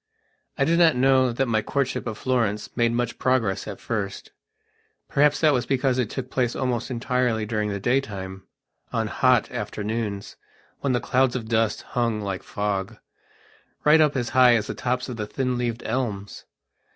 [0.57, 4.31] I do not know that my courtship of Florence made much progress at first.
[5.07, 8.47] Perhaps that was because it took place almost entirely during the daytime,
[8.91, 10.37] on hot afternoons,
[10.79, 12.97] when the clouds of dust hung like fog,
[13.83, 16.45] right up as high as the tops of the thin leaved elms.